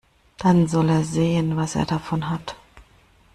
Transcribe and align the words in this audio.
Dann 0.39 0.67
soll 0.67 0.89
er 0.89 1.03
sehen, 1.03 1.57
was 1.57 1.75
er 1.75 1.85
davon 1.85 2.27
hat. 2.27 2.55